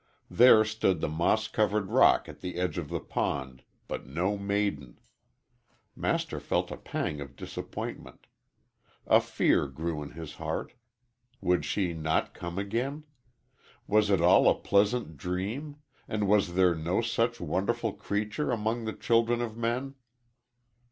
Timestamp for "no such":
16.73-17.39